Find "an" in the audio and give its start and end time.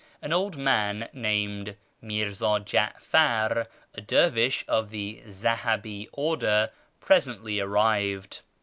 0.19-0.33